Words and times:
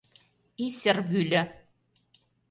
Исыр 0.65 0.97
вӱльӧ! 1.09 1.41